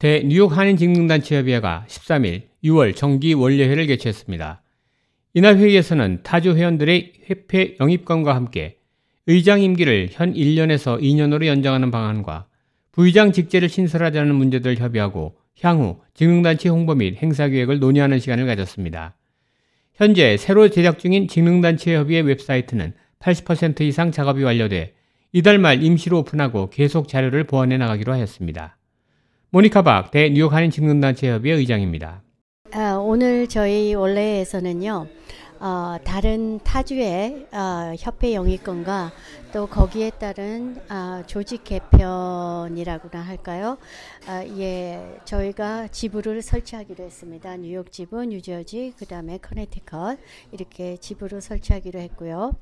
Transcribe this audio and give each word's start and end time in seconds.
대 0.00 0.22
뉴욕 0.24 0.56
한인직능단체협의회가 0.56 1.84
13일 1.86 2.44
6월 2.64 2.96
정기 2.96 3.34
원래회를 3.34 3.86
개최했습니다. 3.86 4.62
이날 5.34 5.58
회의에서는 5.58 6.20
타주 6.22 6.56
회원들의 6.56 7.12
회폐 7.28 7.76
영입권과 7.78 8.34
함께 8.34 8.78
의장 9.26 9.60
임기를 9.60 10.08
현 10.10 10.32
1년에서 10.32 11.02
2년으로 11.02 11.44
연장하는 11.44 11.90
방안과 11.90 12.46
부의장 12.92 13.32
직제를 13.32 13.68
신설하자는 13.68 14.34
문제들을 14.34 14.78
협의하고 14.78 15.36
향후 15.60 16.00
직능단체 16.14 16.70
홍보 16.70 16.94
및 16.94 17.22
행사 17.22 17.48
계획을 17.48 17.78
논의하는 17.78 18.20
시간을 18.20 18.46
가졌습니다. 18.46 19.18
현재 19.92 20.38
새로 20.38 20.70
제작 20.70 20.98
중인 20.98 21.28
직능단체 21.28 21.94
협의회 21.94 22.22
웹사이트는 22.22 22.94
80% 23.18 23.82
이상 23.82 24.12
작업이 24.12 24.42
완료돼 24.44 24.94
이달 25.32 25.58
말 25.58 25.82
임시로 25.82 26.20
오픈하고 26.20 26.70
계속 26.70 27.06
자료를 27.06 27.44
보완해 27.44 27.76
나가기로 27.76 28.14
하였습니다. 28.14 28.78
모니카 29.50 29.82
박 29.82 30.10
대 30.10 30.28
뉴욕 30.30 30.52
한인 30.52 30.70
직능단체 30.70 31.30
협의회 31.30 31.56
의장입니다. 31.56 32.22
아, 32.72 32.92
오늘 32.94 33.48
저희 33.48 33.94
원래에서는요. 33.94 35.06
어, 35.62 35.96
다른 36.04 36.58
타주의 36.60 37.46
어, 37.52 37.92
협회 37.98 38.32
영위권과 38.32 39.12
또 39.52 39.66
거기에 39.66 40.10
따른 40.10 40.76
어, 40.88 41.22
조직 41.26 41.64
개편이라고나 41.64 43.20
할까요? 43.22 43.76
아, 44.26 44.42
예, 44.56 45.18
저희가 45.24 45.88
지부를 45.88 46.40
설치하기로 46.40 47.04
했습니다. 47.04 47.56
뉴욕 47.56 47.90
지부, 47.92 48.24
뉴저지, 48.24 48.94
그 48.96 49.04
다음에 49.04 49.36
커네티컷 49.38 50.18
이렇게 50.52 50.96
지부를 50.96 51.40
설치하기로 51.42 51.98
했고요. 52.00 52.52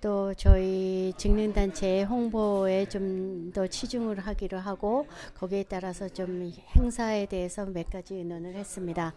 또 0.00 0.32
저희 0.34 1.12
직능단체 1.16 2.02
홍보에 2.04 2.86
좀 2.86 3.38
더 3.54 3.66
치중을 3.66 4.18
하기로 4.20 4.58
하고 4.58 5.06
거기에 5.34 5.64
따라서 5.68 6.08
좀 6.08 6.52
행사에 6.76 7.26
대해서 7.26 7.64
몇 7.66 7.88
가지 7.90 8.14
의논을 8.14 8.54
했습니다. 8.54 9.14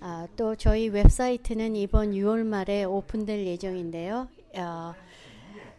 아, 0.00 0.26
또 0.36 0.56
저희 0.56 0.88
웹사이트는 0.88 1.76
이번 1.76 2.12
6월 2.12 2.44
말에 2.44 2.84
오픈될 2.84 3.46
예정인데요. 3.46 4.28
어, 4.56 4.94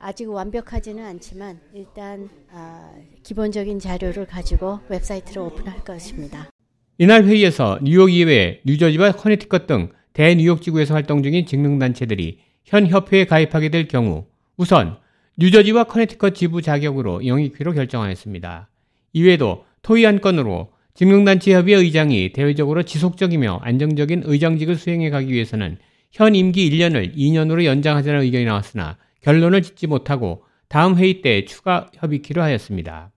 아직 0.00 0.28
완벽하지는 0.28 1.04
않지만 1.04 1.60
일단 1.72 2.28
아, 2.50 2.92
기본적인 3.22 3.78
자료를 3.78 4.26
가지고 4.26 4.80
웹사이트를 4.88 5.40
오픈할 5.42 5.84
것입니다. 5.84 6.50
이날 6.98 7.24
회의에서 7.24 7.78
뉴욕 7.80 8.12
이외 8.12 8.60
뉴저지와 8.66 9.12
커네티컷 9.12 9.66
등 9.68 9.90
대뉴욕 10.14 10.62
지구에서 10.62 10.94
활동 10.94 11.22
중인 11.22 11.46
직능단체들이 11.46 12.40
현 12.68 12.86
협회에 12.86 13.24
가입하게 13.24 13.70
될 13.70 13.88
경우 13.88 14.26
우선 14.58 14.98
뉴저지와 15.38 15.84
커네티컷 15.84 16.34
지부 16.34 16.60
자격으로 16.60 17.26
영입키로 17.26 17.72
결정하였습니다. 17.72 18.68
이외에도 19.14 19.64
토의 19.80 20.04
한 20.04 20.20
건으로 20.20 20.70
직능단체 20.92 21.54
협의 21.54 21.76
의장이 21.76 22.32
대외적으로 22.32 22.82
지속적이며 22.82 23.60
안정적인 23.62 24.24
의장직을 24.26 24.74
수행해 24.74 25.08
가기 25.08 25.32
위해서는 25.32 25.78
현 26.12 26.34
임기 26.34 26.68
1년을 26.70 27.16
2년으로 27.16 27.64
연장하자는 27.64 28.20
의견이 28.22 28.44
나왔으나 28.44 28.98
결론을 29.22 29.62
짓지 29.62 29.86
못하고 29.86 30.44
다음 30.68 30.98
회의 30.98 31.22
때 31.22 31.46
추가 31.46 31.90
협의키로 31.94 32.42
하였습니다. 32.42 33.12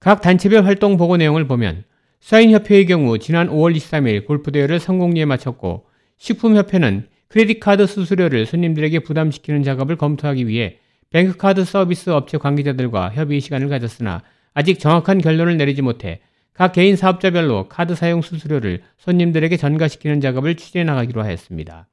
각 0.00 0.22
단체별 0.22 0.64
활동 0.64 0.96
보고 0.96 1.18
내용을 1.18 1.46
보면 1.46 1.84
사인협회의 2.20 2.86
경우 2.86 3.18
지난 3.18 3.50
5월 3.50 3.76
23일 3.76 4.24
골프대회를 4.24 4.80
성공리에 4.80 5.26
마쳤고 5.26 5.84
식품협회는 6.16 7.08
credit 7.28 7.63
card 7.63 7.86
수수료를 7.86 8.46
손님들에게 8.46 9.00
부담시키는 9.00 9.62
작업을 9.62 9.96
검토하기 9.96 10.46
위해 10.46 10.78
bank 11.10 11.37
card 11.37 11.64
서비스 11.64 12.10
업체 12.10 12.38
관계자들과 12.38 13.10
협의 13.10 13.40
시간을 13.40 13.68
가졌으나 13.68 14.22
아직 14.54 14.78
정확한 14.78 15.18
결론을 15.18 15.56
내리지 15.56 15.82
못해 15.82 16.20
각 16.52 16.72
개인 16.72 16.96
사업자별로 16.96 17.68
카드 17.68 17.94
사용 17.94 18.22
수수료를 18.22 18.82
손님들에게 18.98 19.56
전가시키는 19.56 20.20
작업을 20.20 20.54
추진해 20.54 20.84
나가기로 20.84 21.22
하였습니다. 21.22 21.86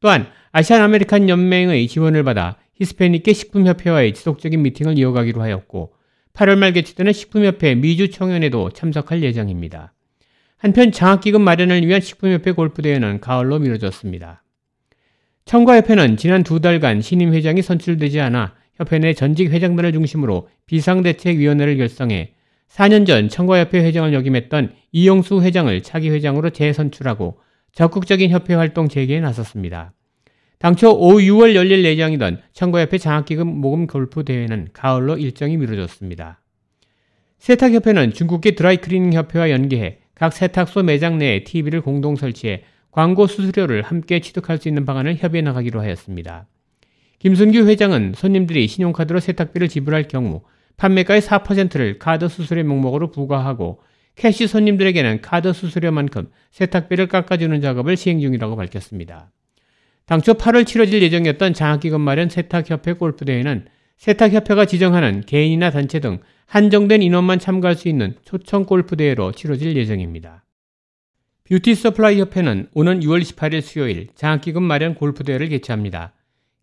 또한 0.00 0.28
아시안 0.52 0.82
아메리칸 0.82 1.28
연맹의 1.28 1.88
지원을 1.88 2.22
받아 2.22 2.56
히스패닉계 2.74 3.32
식품협회와의 3.32 4.14
지속적인 4.14 4.62
미팅을 4.62 4.98
이어가기로 4.98 5.42
하였고 5.42 5.94
8월 6.32 6.56
말 6.56 6.72
개최되는 6.72 7.12
식품협회 7.12 7.74
미주 7.74 8.10
총연에도 8.10 8.70
참석할 8.70 9.24
예정입니다. 9.24 9.92
한편 10.56 10.92
장학기금 10.92 11.42
마련을 11.42 11.84
위한 11.84 12.00
식품협회 12.00 12.52
골프대회는 12.52 13.20
가을로 13.20 13.58
미뤄졌습니다. 13.58 14.44
청과협회는 15.48 16.18
지난 16.18 16.42
두 16.42 16.60
달간 16.60 17.00
신임 17.00 17.32
회장이 17.32 17.62
선출되지 17.62 18.20
않아 18.20 18.54
협회 18.74 18.98
내 18.98 19.14
전직 19.14 19.50
회장들을 19.50 19.94
중심으로 19.94 20.46
비상대책위원회를 20.66 21.78
결성해 21.78 22.34
4년 22.68 23.06
전 23.06 23.30
청과협회 23.30 23.82
회장을 23.82 24.12
역임했던 24.12 24.74
이용수 24.92 25.40
회장을 25.40 25.82
차기 25.82 26.10
회장으로 26.10 26.50
재선출하고 26.50 27.40
적극적인 27.72 28.28
협회 28.28 28.52
활동 28.52 28.90
재개에 28.90 29.20
나섰습니다. 29.20 29.94
당초 30.58 30.90
오후 30.94 31.16
6월 31.20 31.54
열릴 31.54 31.82
예정이던 31.82 32.42
청과협회 32.52 32.98
장학기금 32.98 33.46
모금 33.46 33.86
골프 33.86 34.24
대회는 34.24 34.68
가을로 34.74 35.16
일정이 35.16 35.56
미뤄졌습니다. 35.56 36.42
세탁협회는 37.38 38.12
중국계 38.12 38.50
드라이클리닝 38.50 39.14
협회와 39.14 39.50
연계해 39.50 40.00
각 40.14 40.34
세탁소 40.34 40.82
매장 40.82 41.16
내에 41.16 41.44
TV를 41.44 41.80
공동 41.80 42.16
설치해 42.16 42.64
광고 42.98 43.28
수수료를 43.28 43.82
함께 43.82 44.18
취득할 44.18 44.58
수 44.58 44.66
있는 44.66 44.84
방안을 44.84 45.18
협의해 45.18 45.40
나가기로 45.42 45.80
하였습니다. 45.80 46.48
김순규 47.20 47.68
회장은 47.68 48.14
손님들이 48.16 48.66
신용카드로 48.66 49.20
세탁비를 49.20 49.68
지불할 49.68 50.08
경우 50.08 50.42
판매가의 50.78 51.20
4%를 51.20 52.00
카드 52.00 52.26
수수료 52.26 52.64
명목으로 52.64 53.12
부과하고 53.12 53.78
cash 54.16 54.48
손님들에게는 54.48 55.20
카드 55.22 55.52
수수료만큼 55.52 56.28
세탁비를 56.50 57.06
깎아주는 57.06 57.60
작업을 57.60 57.96
시행 57.96 58.18
중이라고 58.18 58.56
밝혔습니다. 58.56 59.30
당초 60.04 60.34
8월 60.34 60.66
치러질 60.66 61.00
예정이었던 61.00 61.54
장학기금 61.54 62.00
마련 62.00 62.28
세탁협회 62.28 62.94
골프대회는 62.94 63.66
세탁협회가 63.96 64.64
지정하는 64.64 65.20
개인이나 65.20 65.70
단체 65.70 66.00
등 66.00 66.18
한정된 66.46 67.02
인원만 67.02 67.38
참가할 67.38 67.76
수 67.76 67.88
있는 67.88 68.16
초청 68.24 68.64
골프대회로 68.64 69.30
치러질 69.30 69.76
예정입니다. 69.76 70.42
beauty 71.48 71.76
supply 71.76 72.20
협회는 72.20 72.68
오는 72.74 73.00
6월 73.00 73.22
18일 73.22 73.62
수요일 73.62 74.08
장학기금 74.14 74.62
마련 74.62 74.94
골프대회를 74.94 75.48
개최합니다. 75.48 76.12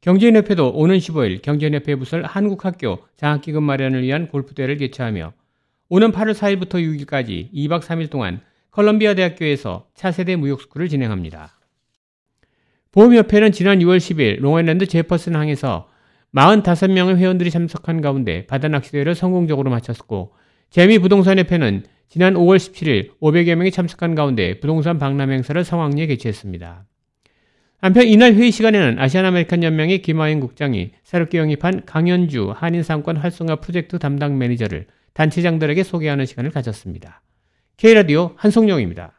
경제인협회도 0.02 0.74
오는 0.76 0.96
15일 0.96 1.42
경제인협회 1.42 1.96
부설 1.96 2.24
한국학교 2.24 3.00
장학기금 3.18 3.64
마련을 3.64 4.04
위한 4.04 4.28
골프대회를 4.28 4.78
개최하며 4.78 5.34
오는 5.90 6.12
8월 6.12 6.36
4일부터 6.36 6.74
6일까지 6.76 7.52
2박 7.52 7.82
3일 7.82 8.12
동안 8.12 8.42
컬럼비아 8.70 9.16
대학교에서 9.16 9.88
차세대 9.96 10.36
무역스쿨을 10.36 10.88
진행합니다. 10.88 11.60
보험협회는 12.92 13.54
지난 13.54 13.80
6월 13.80 13.98
10일 13.98 14.40
롱아일랜드 14.40 14.86
제퍼슨 14.86 15.36
항에서 15.36 15.90
45명의 16.36 17.16
회원들이 17.16 17.50
참석한 17.50 18.02
가운데 18.02 18.46
바다 18.46 18.68
낚시대회를 18.68 19.16
성공적으로 19.16 19.72
마쳤고 19.72 20.36
재미부동산협회는 20.70 21.86
지난 22.08 22.36
5월 22.36 22.58
17일 22.58 23.12
500여 23.20 23.56
명이 23.56 23.72
참석한 23.72 24.16
가운데 24.16 24.60
부동산 24.60 25.00
박람 25.00 25.32
행사를 25.32 25.64
성황리에 25.64 26.08
개최했습니다. 26.08 26.86
한편 27.80 28.08
이날 28.08 28.34
회의 28.34 28.52
시간에는 28.52 29.00
아시안 29.00 29.26
아메리칸 29.26 29.64
연맹의 29.64 30.02
김하인 30.02 30.40
국장이 30.40 30.92
새롭게 31.04 31.38
영입한 31.38 31.86
강현주 31.86 32.54
한인상권 32.56 33.18
활성화 33.18 33.58
프로젝트 33.58 34.00
담당 34.00 34.38
매니저를 34.38 34.88
단체장들에게 35.14 35.84
소개하는 35.84 36.26
시간을 36.26 36.52
가졌습니다. 36.52 37.22
K라디오 37.78 38.34
한송영입니다. 38.38 39.15